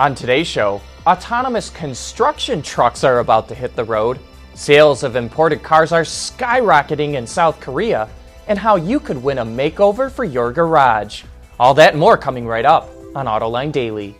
On 0.00 0.14
today's 0.14 0.46
show, 0.46 0.80
autonomous 1.08 1.70
construction 1.70 2.62
trucks 2.62 3.02
are 3.02 3.18
about 3.18 3.48
to 3.48 3.54
hit 3.56 3.74
the 3.74 3.82
road, 3.82 4.20
sales 4.54 5.02
of 5.02 5.16
imported 5.16 5.64
cars 5.64 5.90
are 5.90 6.04
skyrocketing 6.04 7.14
in 7.14 7.26
South 7.26 7.58
Korea, 7.58 8.08
and 8.46 8.56
how 8.56 8.76
you 8.76 9.00
could 9.00 9.20
win 9.20 9.38
a 9.38 9.44
makeover 9.44 10.08
for 10.08 10.22
your 10.22 10.52
garage. 10.52 11.24
All 11.58 11.74
that 11.74 11.94
and 11.94 12.00
more 12.00 12.16
coming 12.16 12.46
right 12.46 12.64
up 12.64 12.88
on 13.16 13.26
Autoline 13.26 13.72
Daily. 13.72 14.16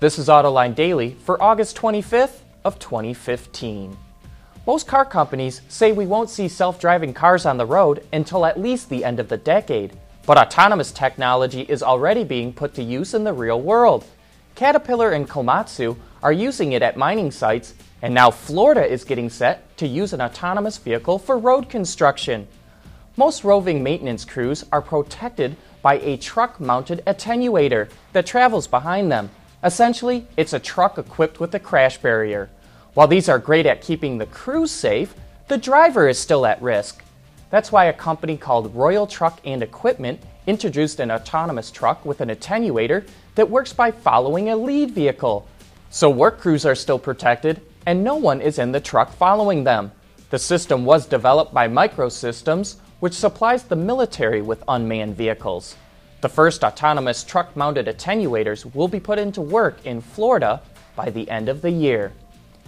This 0.00 0.18
is 0.18 0.28
Autoline 0.28 0.74
Daily 0.74 1.14
for 1.24 1.42
August 1.42 1.78
25th 1.78 2.40
of 2.64 2.78
2015. 2.78 3.96
Most 4.66 4.86
car 4.86 5.04
companies 5.04 5.62
say 5.68 5.92
we 5.92 6.06
won't 6.06 6.30
see 6.30 6.48
self-driving 6.48 7.14
cars 7.14 7.46
on 7.46 7.56
the 7.56 7.66
road 7.66 8.04
until 8.12 8.44
at 8.44 8.60
least 8.60 8.88
the 8.88 9.04
end 9.04 9.18
of 9.18 9.28
the 9.28 9.36
decade, 9.36 9.96
but 10.26 10.36
autonomous 10.36 10.92
technology 10.92 11.62
is 11.62 11.82
already 11.82 12.24
being 12.24 12.52
put 12.52 12.74
to 12.74 12.82
use 12.82 13.14
in 13.14 13.24
the 13.24 13.32
real 13.32 13.60
world. 13.60 14.04
Caterpillar 14.54 15.12
and 15.12 15.28
Komatsu 15.28 15.96
are 16.22 16.32
using 16.32 16.72
it 16.72 16.82
at 16.82 16.96
mining 16.96 17.30
sites, 17.30 17.74
and 18.02 18.12
now 18.12 18.30
Florida 18.30 18.84
is 18.84 19.04
getting 19.04 19.30
set 19.30 19.76
to 19.78 19.86
use 19.86 20.12
an 20.12 20.20
autonomous 20.20 20.76
vehicle 20.76 21.18
for 21.18 21.38
road 21.38 21.68
construction. 21.68 22.46
Most 23.16 23.44
roving 23.44 23.82
maintenance 23.82 24.24
crews 24.24 24.64
are 24.70 24.82
protected 24.82 25.56
by 25.82 25.94
a 26.00 26.18
truck 26.18 26.60
mounted 26.60 27.02
attenuator 27.06 27.88
that 28.12 28.26
travels 28.26 28.66
behind 28.66 29.10
them 29.10 29.30
Essentially, 29.62 30.26
it's 30.38 30.54
a 30.54 30.58
truck 30.58 30.96
equipped 30.96 31.38
with 31.38 31.54
a 31.54 31.58
crash 31.58 31.98
barrier. 31.98 32.48
While 32.94 33.06
these 33.06 33.28
are 33.28 33.38
great 33.38 33.66
at 33.66 33.82
keeping 33.82 34.18
the 34.18 34.26
crew 34.26 34.66
safe, 34.66 35.14
the 35.46 35.56
driver 35.56 36.08
is 36.08 36.18
still 36.18 36.44
at 36.44 36.60
risk. 36.60 37.04
That's 37.50 37.70
why 37.70 37.84
a 37.84 37.92
company 37.92 38.36
called 38.36 38.74
Royal 38.74 39.06
Truck 39.06 39.40
and 39.44 39.62
Equipment 39.62 40.20
introduced 40.48 40.98
an 40.98 41.12
autonomous 41.12 41.70
truck 41.70 42.04
with 42.04 42.20
an 42.20 42.30
attenuator 42.30 43.06
that 43.36 43.48
works 43.48 43.72
by 43.72 43.92
following 43.92 44.48
a 44.48 44.56
lead 44.56 44.90
vehicle. 44.90 45.46
So 45.90 46.10
work 46.10 46.40
crews 46.40 46.66
are 46.66 46.74
still 46.74 46.98
protected 46.98 47.60
and 47.86 48.02
no 48.02 48.16
one 48.16 48.40
is 48.40 48.58
in 48.58 48.72
the 48.72 48.80
truck 48.80 49.12
following 49.12 49.62
them. 49.62 49.92
The 50.30 50.38
system 50.38 50.84
was 50.84 51.06
developed 51.06 51.54
by 51.54 51.68
Microsystems, 51.68 52.76
which 52.98 53.14
supplies 53.14 53.62
the 53.62 53.76
military 53.76 54.42
with 54.42 54.64
unmanned 54.66 55.16
vehicles. 55.16 55.76
The 56.22 56.28
first 56.28 56.64
autonomous 56.64 57.22
truck 57.22 57.54
mounted 57.56 57.86
attenuators 57.86 58.74
will 58.74 58.88
be 58.88 59.00
put 59.00 59.18
into 59.18 59.40
work 59.40 59.86
in 59.86 60.00
Florida 60.00 60.60
by 60.96 61.10
the 61.10 61.30
end 61.30 61.48
of 61.48 61.62
the 61.62 61.70
year. 61.70 62.12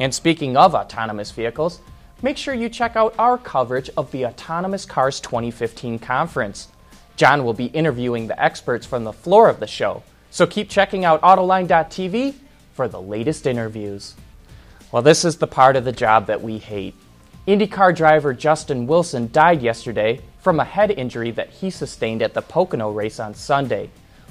And 0.03 0.13
speaking 0.13 0.57
of 0.57 0.75
autonomous 0.75 1.31
vehicles, 1.31 1.79
make 2.23 2.37
sure 2.37 2.55
you 2.55 2.69
check 2.69 2.97
out 2.97 3.15
our 3.21 3.39
coverage 3.39 3.89
of 3.97 4.11
the 4.11 4.27
Autonomous 4.27 4.85
Cars 4.85 5.21
2015 5.21 6.01
conference. 6.01 6.67
John 7.15 7.45
will 7.45 7.55
be 7.55 7.67
interviewing 7.67 8.27
the 8.27 8.43
experts 8.43 8.85
from 8.85 9.05
the 9.05 9.13
floor 9.13 9.49
of 9.49 9.61
the 9.61 9.67
show, 9.69 10.03
so 10.29 10.45
keep 10.45 10.69
checking 10.69 11.05
out 11.05 11.23
Autoline.tv 11.23 12.35
for 12.73 12.89
the 12.89 13.01
latest 13.01 13.47
interviews. 13.47 14.17
Well, 14.91 15.03
this 15.03 15.25
is 15.25 15.37
the 15.37 15.47
part 15.47 15.77
of 15.77 15.85
the 15.85 15.93
job 15.93 16.27
that 16.27 16.43
we 16.43 16.59
hate. 16.59 16.97
IndyCar 17.47 17.95
driver 17.95 18.35
Justin 18.35 18.89
Wilson 18.89 19.31
died 19.31 19.63
yesterday 19.63 20.19
from 20.41 20.59
a 20.59 20.65
head 20.65 20.91
injury 20.91 21.31
that 21.31 21.51
he 21.51 21.71
sustained 21.71 22.23
at 22.23 22.35
the 22.35 22.43
Pocono 22.43 22.91
race 22.91 23.21
on 23.21 23.35
Sunday. 23.35 23.89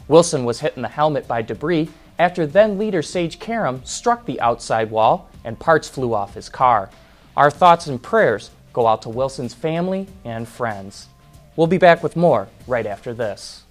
Wilson 0.09 0.43
was 0.43 0.59
hit 0.59 0.75
in 0.75 0.81
the 0.81 0.89
helmet 0.89 1.29
by 1.29 1.41
debris 1.41 1.87
after 2.19 2.45
then 2.45 2.77
leader 2.77 3.01
Sage 3.01 3.39
Karam 3.39 3.85
struck 3.85 4.25
the 4.25 4.41
outside 4.41 4.91
wall 4.91 5.30
and 5.43 5.59
parts 5.59 5.87
flew 5.87 6.13
off 6.13 6.33
his 6.33 6.49
car. 6.49 6.89
Our 7.37 7.51
thoughts 7.51 7.87
and 7.87 8.01
prayers 8.01 8.51
go 8.73 8.87
out 8.87 9.01
to 9.03 9.09
Wilson's 9.09 9.53
family 9.53 10.07
and 10.25 10.47
friends. 10.47 11.07
We'll 11.55 11.67
be 11.67 11.77
back 11.77 12.03
with 12.03 12.15
more 12.15 12.47
right 12.67 12.85
after 12.85 13.13
this. 13.13 13.63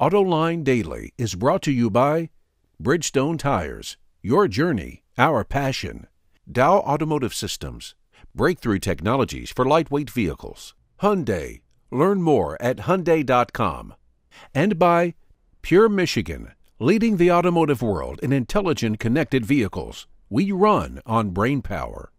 AutoLine 0.00 0.64
Daily 0.64 1.12
is 1.18 1.34
brought 1.34 1.62
to 1.62 1.72
you 1.72 1.90
by 1.90 2.30
Bridgestone 2.82 3.38
Tires, 3.38 3.96
your 4.22 4.48
journey, 4.48 5.02
our 5.18 5.44
passion. 5.44 6.06
Dow 6.50 6.78
Automotive 6.78 7.34
Systems, 7.34 7.94
breakthrough 8.34 8.78
technologies 8.78 9.50
for 9.50 9.64
lightweight 9.64 10.10
vehicles. 10.10 10.74
Hyundai. 11.00 11.60
Learn 11.92 12.22
more 12.22 12.60
at 12.62 12.78
Hyundai.com. 12.78 13.94
And 14.54 14.78
by 14.78 15.14
Pure 15.62 15.88
Michigan, 15.88 16.52
leading 16.82 17.18
the 17.18 17.30
automotive 17.30 17.82
world 17.82 18.18
in 18.22 18.32
intelligent 18.32 18.98
connected 18.98 19.44
vehicles. 19.44 20.06
We 20.30 20.50
run 20.50 20.98
on 21.04 21.28
brain 21.28 21.60
power. 21.60 22.10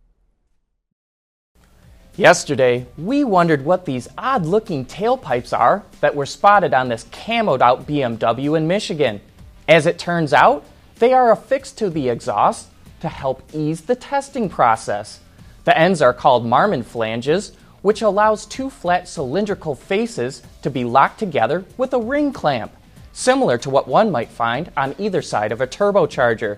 Yesterday, 2.16 2.86
we 2.96 3.24
wondered 3.24 3.66
what 3.66 3.86
these 3.86 4.08
odd 4.20 4.46
looking 4.46 4.86
tailpipes 4.86 5.58
are 5.58 5.82
that 6.02 6.16
were 6.16 6.28
spotted 6.28 6.76
on 6.76 6.90
this 6.90 7.06
camoed 7.06 7.62
out 7.62 7.88
BMW 7.88 8.56
in 8.56 8.68
Michigan. 8.68 9.20
As 9.68 9.88
it 9.88 9.98
turns 9.98 10.32
out, 10.32 10.64
they 11.00 11.12
are 11.12 11.32
affixed 11.32 11.80
to 11.80 11.90
the 11.90 12.10
exhaust 12.10 12.70
to 13.00 13.10
help 13.10 13.42
ease 13.54 13.82
the 13.82 13.96
testing 13.96 14.48
process. 14.48 15.22
The 15.64 15.76
ends 15.76 16.04
are 16.04 16.14
called 16.14 16.46
Marmon 16.46 16.86
flanges, 16.86 17.54
which 17.82 18.04
allows 18.04 18.46
two 18.46 18.70
flat 18.70 19.08
cylindrical 19.08 19.74
faces 19.74 20.44
to 20.62 20.70
be 20.70 20.84
locked 20.84 21.18
together 21.18 21.66
with 21.78 21.96
a 21.96 22.00
ring 22.00 22.32
clamp, 22.32 22.72
similar 23.14 23.58
to 23.58 23.70
what 23.70 23.88
one 23.88 24.12
might 24.12 24.30
find 24.30 24.72
on 24.78 24.96
either 24.98 25.22
side 25.22 25.52
of 25.52 25.62
a 25.62 25.68
turbocharger. 25.68 26.58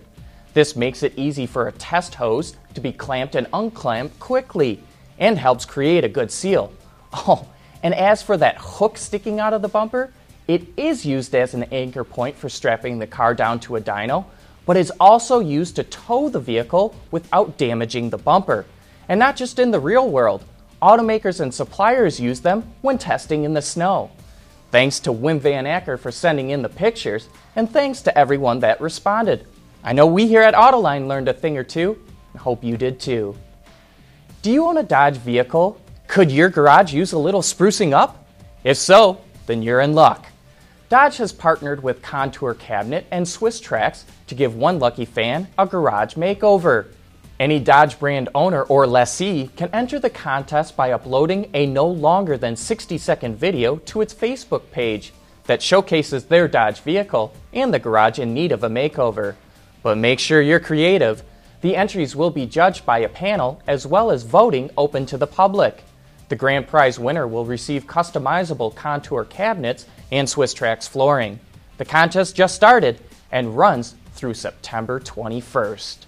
This 0.54 0.76
makes 0.76 1.04
it 1.04 1.14
easy 1.18 1.46
for 1.46 1.68
a 1.68 1.72
test 1.72 2.16
hose 2.16 2.56
to 2.74 2.82
be 2.82 2.92
clamped 2.92 3.36
and 3.36 3.48
unclamped 3.54 4.20
quickly 4.20 4.82
and 5.18 5.38
helps 5.38 5.66
create 5.66 6.04
a 6.04 6.10
good 6.10 6.32
seal. 6.32 6.72
Oh, 7.28 7.48
and 7.84 7.94
as 7.94 8.24
for 8.24 8.38
that 8.38 8.58
hook 8.58 8.98
sticking 8.98 9.40
out 9.40 9.54
of 9.54 9.62
the 9.62 9.68
bumper, 9.68 10.12
it 10.48 10.66
is 10.78 11.06
used 11.06 11.36
as 11.36 11.54
an 11.54 11.64
anchor 11.72 12.04
point 12.04 12.36
for 12.36 12.50
strapping 12.50 12.98
the 12.98 13.06
car 13.06 13.36
down 13.36 13.60
to 13.62 13.76
a 13.76 13.82
dyno, 13.82 14.26
but 14.66 14.78
is 14.78 14.92
also 15.00 15.40
used 15.40 15.76
to 15.76 15.84
tow 15.84 16.28
the 16.28 16.40
vehicle 16.40 16.96
without 17.12 17.58
damaging 17.58 18.10
the 18.10 18.18
bumper. 18.18 18.66
And 19.08 19.20
not 19.20 19.36
just 19.36 19.60
in 19.60 19.72
the 19.72 19.80
real 19.80 20.10
world, 20.10 20.44
automakers 20.82 21.40
and 21.40 21.54
suppliers 21.54 22.20
use 22.20 22.42
them 22.42 22.64
when 22.82 22.98
testing 22.98 23.44
in 23.44 23.54
the 23.54 23.62
snow. 23.62 24.10
Thanks 24.74 25.00
to 25.02 25.14
Wim 25.14 25.40
Van 25.40 25.68
Acker 25.68 25.98
for 25.98 26.10
sending 26.10 26.50
in 26.50 26.64
the 26.64 26.68
pictures, 26.68 27.30
and 27.56 27.70
thanks 27.70 28.02
to 28.02 28.18
everyone 28.18 28.62
that 28.62 28.82
responded. 28.82 29.46
I 29.84 29.94
know 29.94 30.08
we 30.08 30.26
here 30.26 30.42
at 30.42 30.56
Autoline 30.56 31.08
learned 31.08 31.28
a 31.28 31.34
thing 31.34 31.60
or 31.60 31.64
two, 31.64 32.02
and 32.32 32.42
hope 32.42 32.64
you 32.64 32.76
did 32.76 33.00
too. 33.00 33.38
Do 34.42 34.52
you 34.52 34.66
own 34.66 34.78
a 34.78 34.82
Dodge 34.82 35.18
vehicle? 35.18 35.80
Could 36.08 36.32
your 36.32 36.50
garage 36.50 36.92
use 36.92 37.12
a 37.12 37.20
little 37.20 37.44
sprucing 37.44 37.94
up? 37.94 38.28
If 38.64 38.78
so, 38.78 39.22
then 39.46 39.62
you're 39.62 39.82
in 39.82 39.94
luck. 39.94 40.26
Dodge 40.90 41.18
has 41.18 41.32
partnered 41.32 41.84
with 41.84 42.02
Contur 42.02 42.58
Cabinet 42.58 43.06
and 43.12 43.28
Swisstrax 43.28 44.06
to 44.26 44.34
give 44.34 44.56
one 44.56 44.80
lucky 44.80 45.06
fan 45.06 45.50
a 45.56 45.68
garage 45.68 46.16
makeover. 46.16 46.88
Any 47.44 47.60
Dodge 47.60 48.00
brand 48.00 48.30
owner 48.34 48.64
or 48.64 48.88
lessee 48.88 49.50
can 49.58 49.70
enter 49.74 50.00
the 50.00 50.10
contest 50.10 50.78
by 50.78 50.94
uploading 50.94 51.50
a 51.54 51.66
no 51.66 51.86
longer 51.86 52.38
than 52.38 52.56
60 52.56 52.98
second 52.98 53.36
video 53.36 53.76
to 53.80 54.00
its 54.00 54.14
Facebook 54.14 54.72
page 54.72 55.12
that 55.44 55.62
showcases 55.62 56.24
their 56.24 56.48
Dodge 56.48 56.80
vehicle 56.80 57.34
and 57.52 57.74
the 57.74 57.80
garage 57.80 58.18
in 58.18 58.34
need 58.34 58.54
of 58.54 58.64
a 58.64 58.70
makeover. 58.70 59.36
But 59.82 59.98
make 59.98 60.22
sure 60.22 60.42
you're 60.42 60.62
creative. 60.62 61.22
The 61.60 61.76
entries 61.76 62.16
will 62.16 62.30
be 62.30 62.46
judged 62.46 62.86
by 62.86 63.00
a 63.00 63.10
panel 63.10 63.62
as 63.68 63.86
well 63.86 64.10
as 64.10 64.24
voting 64.24 64.72
open 64.78 65.06
to 65.08 65.18
the 65.18 65.28
public. 65.28 65.84
The 66.30 66.38
grand 66.38 66.70
prize 66.70 66.98
winner 66.98 67.28
will 67.28 67.44
receive 67.44 67.88
customizable 67.88 68.74
contour 68.74 69.26
cabinets 69.26 69.86
and 70.14 70.30
Swisstrax 70.30 70.88
flooring. 70.88 71.42
The 71.78 71.84
contest 71.84 72.38
just 72.38 72.56
started 72.56 73.02
and 73.34 73.58
runs 73.58 73.96
through 74.14 74.36
September 74.36 75.02
21st. 75.02 76.06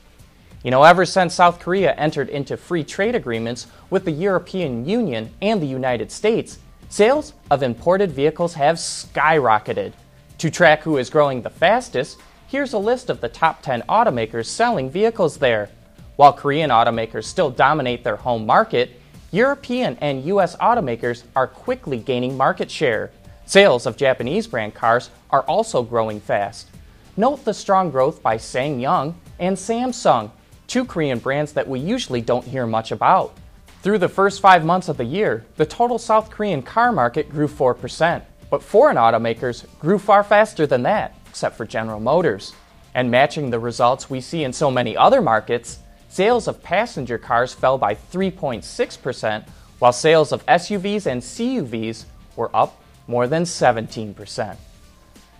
You 0.65 0.71
know, 0.71 0.81
ever 0.81 1.05
since 1.05 1.35
South 1.35 1.59
Korea 1.59 1.93
entered 1.93 2.28
into 2.28 2.57
free 2.57 2.84
trade 2.84 3.13
agreements 3.13 3.67
with 3.91 4.03
the 4.03 4.11
European 4.11 4.84
Union 4.84 5.29
and 5.40 5.61
the 5.61 5.67
United 5.67 6.11
States, 6.11 6.57
sales 6.90 7.34
of 7.51 7.61
imported 7.61 8.11
vehicles 8.11 8.55
have 8.55 8.78
skyrocketed. 8.78 9.93
To 10.40 10.49
track 10.49 10.81
who 10.81 10.97
is 10.97 11.11
growing 11.11 11.43
the 11.43 11.51
fastest, 11.51 12.17
here's 12.47 12.73
a 12.73 12.79
list 12.79 13.11
of 13.11 13.22
the 13.22 13.29
top 13.29 13.61
10 13.61 13.84
automakers 13.84 14.47
selling 14.47 14.90
vehicles 14.90 15.37
there. 15.37 15.69
While 16.16 16.34
Korean 16.34 16.72
automakers 16.72 17.25
still 17.25 17.51
dominate 17.51 18.03
their 18.03 18.16
home 18.16 18.47
market, 18.47 18.99
European 19.29 19.95
and 20.01 20.25
US 20.25 20.55
automakers 20.55 21.25
are 21.35 21.45
quickly 21.45 21.99
gaining 21.99 22.35
market 22.35 22.72
share. 22.72 23.11
Sales 23.45 23.85
of 23.85 23.97
Japanese 23.97 24.47
brand 24.47 24.73
cars 24.73 25.11
are 25.29 25.43
also 25.43 25.84
growing 25.84 26.19
fast. 26.19 26.69
Note 27.16 27.45
the 27.45 27.53
strong 27.53 27.91
growth 27.91 28.23
by 28.23 28.37
SsangYong 28.37 29.13
and 29.37 29.55
Samsung, 29.55 30.31
two 30.67 30.85
Korean 30.85 31.20
brands 31.20 31.53
that 31.53 31.67
we 31.67 31.79
usually 31.79 32.22
don't 32.22 32.46
hear 32.46 32.66
much 32.66 32.91
about. 32.91 33.35
Through 33.82 34.00
the 34.00 34.09
first 34.09 34.41
five 34.41 34.66
months 34.66 34.90
of 34.90 34.97
the 34.97 35.06
year, 35.06 35.46
the 35.58 35.66
total 35.66 36.00
South 36.00 36.32
Korean 36.32 36.62
car 36.62 36.91
market 36.91 37.29
grew 37.29 37.47
4%, 37.47 38.23
but 38.50 38.64
foreign 38.64 38.97
automakers 38.97 39.66
grew 39.79 40.00
far 40.00 40.23
faster 40.23 40.66
than 40.66 40.84
that, 40.84 41.16
except 41.29 41.56
for 41.56 41.66
General 41.66 42.00
Motors. 42.00 42.53
And 42.94 43.12
matching 43.12 43.50
the 43.50 43.59
results 43.59 44.09
we 44.09 44.22
see 44.22 44.44
in 44.44 44.53
so 44.53 44.72
many 44.72 44.97
other 44.97 45.22
markets, 45.22 45.79
sales 46.09 46.47
of 46.47 46.64
passenger 46.64 47.17
cars 47.17 47.53
fell 47.53 47.78
by 47.78 47.94
3.6%, 47.94 49.47
while 49.79 49.94
sales 49.94 50.32
of 50.32 50.46
SUVs 50.46 51.06
and 51.06 51.22
CUVs 51.22 52.06
were 52.35 52.50
up 52.56 52.82
more 53.08 53.28
than 53.28 53.44
17%. 53.44 54.58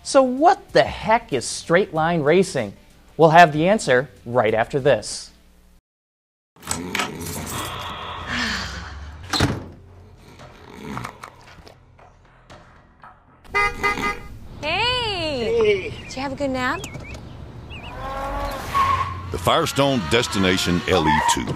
So, 0.04 0.22
what 0.22 0.72
the 0.72 0.84
heck 0.84 1.34
is 1.34 1.46
straight 1.46 1.94
line 1.94 2.22
racing? 2.22 2.74
We'll 3.18 3.30
have 3.30 3.54
the 3.54 3.68
answer 3.68 4.10
right 4.26 4.54
after 4.54 4.80
this. 4.80 5.32
Hey! 14.62 15.94
Did 16.04 16.16
you 16.16 16.22
have 16.22 16.34
a 16.34 16.36
good 16.36 16.50
nap? 16.50 16.82
The 19.32 19.38
Firestone 19.38 20.02
Destination 20.12 20.80
LE2. 20.82 21.56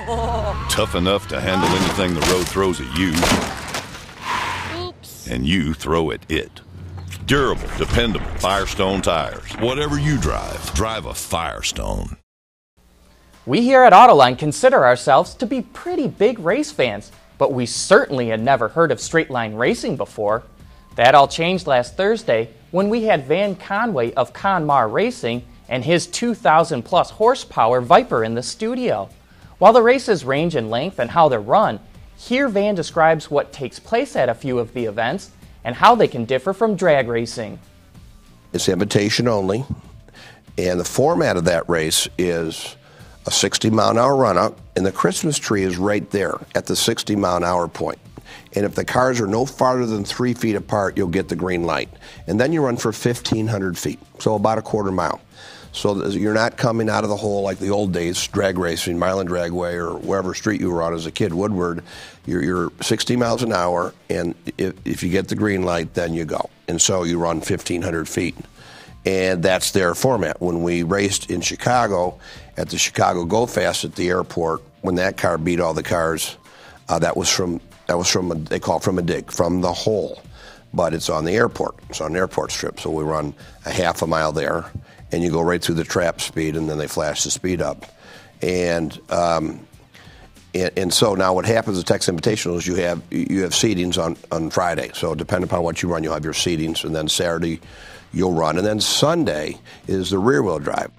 Tough 0.70 0.94
enough 0.94 1.28
to 1.28 1.40
handle 1.40 1.68
anything 1.68 2.14
the 2.14 2.20
road 2.32 2.48
throws 2.48 2.80
at 2.80 2.96
you, 2.96 3.10
Oops. 4.88 5.28
and 5.28 5.46
you 5.46 5.74
throw 5.74 6.10
at 6.10 6.28
it. 6.30 6.60
Durable, 7.30 7.68
dependable 7.78 8.26
Firestone 8.38 9.00
tires. 9.02 9.52
Whatever 9.60 10.00
you 10.00 10.18
drive, 10.18 10.74
drive 10.74 11.06
a 11.06 11.14
Firestone. 11.14 12.16
We 13.46 13.62
here 13.62 13.84
at 13.84 13.92
Autoline 13.92 14.36
consider 14.36 14.84
ourselves 14.84 15.34
to 15.34 15.46
be 15.46 15.62
pretty 15.62 16.08
big 16.08 16.40
race 16.40 16.72
fans, 16.72 17.12
but 17.38 17.52
we 17.52 17.66
certainly 17.66 18.30
had 18.30 18.40
never 18.40 18.66
heard 18.66 18.90
of 18.90 19.00
straight 19.00 19.30
line 19.30 19.54
racing 19.54 19.96
before. 19.96 20.42
That 20.96 21.14
all 21.14 21.28
changed 21.28 21.68
last 21.68 21.96
Thursday 21.96 22.50
when 22.72 22.88
we 22.88 23.04
had 23.04 23.28
Van 23.28 23.54
Conway 23.54 24.12
of 24.14 24.32
Conmar 24.32 24.88
Racing 24.88 25.44
and 25.68 25.84
his 25.84 26.08
2,000 26.08 26.82
plus 26.82 27.10
horsepower 27.10 27.80
Viper 27.80 28.24
in 28.24 28.34
the 28.34 28.42
studio. 28.42 29.08
While 29.58 29.72
the 29.72 29.82
races 29.82 30.24
range 30.24 30.56
in 30.56 30.68
length 30.68 30.98
and 30.98 31.12
how 31.12 31.28
they're 31.28 31.38
run, 31.38 31.78
here 32.16 32.48
Van 32.48 32.74
describes 32.74 33.30
what 33.30 33.52
takes 33.52 33.78
place 33.78 34.16
at 34.16 34.28
a 34.28 34.34
few 34.34 34.58
of 34.58 34.74
the 34.74 34.86
events 34.86 35.30
and 35.64 35.74
how 35.74 35.94
they 35.94 36.08
can 36.08 36.24
differ 36.24 36.52
from 36.52 36.76
drag 36.76 37.08
racing. 37.08 37.58
It's 38.52 38.68
invitation 38.68 39.28
only, 39.28 39.64
and 40.58 40.80
the 40.80 40.84
format 40.84 41.36
of 41.36 41.44
that 41.44 41.68
race 41.68 42.08
is 42.18 42.76
a 43.26 43.30
60 43.30 43.70
mile 43.70 43.90
an 43.90 43.98
hour 43.98 44.16
run 44.16 44.36
up, 44.36 44.58
and 44.76 44.84
the 44.84 44.92
Christmas 44.92 45.38
tree 45.38 45.62
is 45.62 45.76
right 45.76 46.08
there 46.10 46.34
at 46.54 46.66
the 46.66 46.76
60 46.76 47.14
mile 47.16 47.36
an 47.36 47.44
hour 47.44 47.68
point. 47.68 47.98
And 48.54 48.64
if 48.64 48.74
the 48.74 48.84
cars 48.84 49.20
are 49.20 49.26
no 49.26 49.46
farther 49.46 49.86
than 49.86 50.04
three 50.04 50.34
feet 50.34 50.56
apart, 50.56 50.96
you'll 50.96 51.08
get 51.08 51.28
the 51.28 51.36
green 51.36 51.64
light. 51.64 51.88
And 52.26 52.40
then 52.40 52.52
you 52.52 52.64
run 52.64 52.76
for 52.76 52.88
1,500 52.88 53.78
feet, 53.78 54.00
so 54.18 54.34
about 54.34 54.58
a 54.58 54.62
quarter 54.62 54.90
mile. 54.90 55.20
So 55.72 56.06
you're 56.08 56.34
not 56.34 56.56
coming 56.56 56.88
out 56.90 57.04
of 57.04 57.10
the 57.10 57.16
hole 57.16 57.42
like 57.42 57.58
the 57.58 57.70
old 57.70 57.92
days, 57.92 58.26
drag 58.28 58.58
racing, 58.58 58.98
Milan 58.98 59.28
Dragway, 59.28 59.74
or 59.74 59.96
wherever 59.98 60.34
street 60.34 60.60
you 60.60 60.70
were 60.70 60.82
on 60.82 60.94
as 60.94 61.06
a 61.06 61.12
kid, 61.12 61.32
Woodward. 61.32 61.84
You're, 62.26 62.42
you're 62.42 62.72
60 62.82 63.16
miles 63.16 63.42
an 63.42 63.52
hour, 63.52 63.94
and 64.08 64.34
if, 64.58 64.74
if 64.84 65.02
you 65.02 65.10
get 65.10 65.28
the 65.28 65.36
green 65.36 65.62
light, 65.62 65.94
then 65.94 66.12
you 66.12 66.24
go. 66.24 66.50
And 66.68 66.82
so 66.82 67.04
you 67.04 67.18
run 67.18 67.36
1,500 67.36 68.08
feet 68.08 68.36
and 69.04 69.42
that's 69.42 69.70
their 69.70 69.94
format. 69.94 70.40
When 70.40 70.62
we 70.62 70.82
raced 70.82 71.30
in 71.30 71.40
Chicago 71.40 72.18
at 72.56 72.68
the 72.68 72.78
Chicago 72.78 73.24
Go 73.24 73.46
Fast 73.46 73.84
at 73.84 73.94
the 73.94 74.08
airport, 74.08 74.62
when 74.82 74.96
that 74.96 75.16
car 75.16 75.38
beat 75.38 75.60
all 75.60 75.74
the 75.74 75.82
cars, 75.82 76.36
uh, 76.88 76.98
that 76.98 77.16
was 77.16 77.28
from 77.28 77.60
that 77.86 77.96
was 77.96 78.08
from 78.08 78.30
a, 78.30 78.34
they 78.34 78.60
call 78.60 78.76
it 78.76 78.82
from 78.82 78.98
a 78.98 79.02
dig 79.02 79.32
from 79.32 79.60
the 79.60 79.72
hole, 79.72 80.22
but 80.72 80.94
it's 80.94 81.08
on 81.08 81.24
the 81.24 81.32
airport. 81.32 81.74
It's 81.88 82.00
on 82.00 82.12
an 82.12 82.16
airport 82.16 82.52
strip, 82.52 82.78
so 82.78 82.90
we 82.90 83.02
run 83.02 83.34
a 83.66 83.70
half 83.70 84.02
a 84.02 84.06
mile 84.06 84.32
there, 84.32 84.66
and 85.12 85.22
you 85.22 85.30
go 85.30 85.40
right 85.40 85.62
through 85.62 85.76
the 85.76 85.84
trap 85.84 86.20
speed, 86.20 86.56
and 86.56 86.68
then 86.68 86.78
they 86.78 86.88
flash 86.88 87.24
the 87.24 87.30
speed 87.30 87.60
up, 87.60 87.86
and. 88.42 88.98
Um, 89.10 89.66
and, 90.52 90.70
and 90.76 90.92
so 90.92 91.14
now 91.14 91.32
what 91.32 91.46
happens 91.46 91.78
at 91.78 91.86
Texas 91.86 92.12
Invitational 92.12 92.56
is 92.56 92.66
you 92.66 92.74
have 92.74 93.00
you 93.10 93.42
have 93.42 93.52
seedings 93.52 94.02
on, 94.02 94.16
on 94.32 94.50
Friday. 94.50 94.90
So 94.94 95.14
depending 95.14 95.48
upon 95.48 95.62
what 95.62 95.80
you 95.80 95.88
run, 95.88 96.02
you'll 96.02 96.14
have 96.14 96.24
your 96.24 96.32
seedings, 96.32 96.84
and 96.84 96.92
then 96.92 97.08
Saturday 97.08 97.60
you'll 98.12 98.32
run, 98.32 98.58
and 98.58 98.66
then 98.66 98.80
Sunday 98.80 99.58
is 99.86 100.10
the 100.10 100.18
rear 100.18 100.42
wheel 100.42 100.58
drive. 100.58 100.90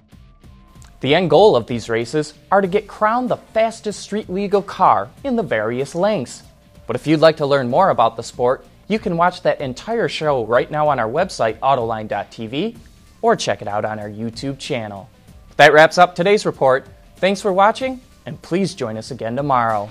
The 1.00 1.14
end 1.16 1.30
goal 1.30 1.56
of 1.56 1.66
these 1.66 1.88
races 1.88 2.32
are 2.50 2.60
to 2.60 2.68
get 2.68 2.86
crowned 2.86 3.28
the 3.28 3.36
fastest 3.36 4.00
street 4.00 4.30
legal 4.30 4.62
car 4.62 5.10
in 5.24 5.34
the 5.34 5.42
various 5.42 5.94
lengths. 5.94 6.44
But 6.86 6.96
if 6.96 7.06
you'd 7.06 7.20
like 7.20 7.38
to 7.38 7.46
learn 7.46 7.68
more 7.68 7.90
about 7.90 8.16
the 8.16 8.22
sport, 8.22 8.64
you 8.86 8.98
can 8.98 9.16
watch 9.16 9.42
that 9.42 9.60
entire 9.60 10.08
show 10.08 10.46
right 10.46 10.70
now 10.70 10.88
on 10.88 11.00
our 11.00 11.08
website, 11.08 11.58
autoline.tv, 11.58 12.76
or 13.22 13.36
check 13.36 13.62
it 13.62 13.68
out 13.68 13.84
on 13.84 13.98
our 13.98 14.10
YouTube 14.10 14.58
channel. 14.58 15.08
That 15.56 15.72
wraps 15.72 15.96
up 15.96 16.14
today's 16.14 16.44
report. 16.44 16.86
Thanks 17.16 17.40
for 17.40 17.52
watching, 17.52 18.00
and 18.26 18.40
please 18.42 18.74
join 18.74 18.96
us 18.96 19.10
again 19.10 19.36
tomorrow. 19.36 19.88